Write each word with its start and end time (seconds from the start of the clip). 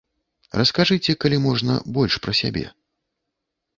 Раскажыце, 0.59 1.15
калі 1.25 1.37
можна, 1.45 1.77
больш 1.99 2.13
пра 2.25 2.33
сябе. 2.43 2.65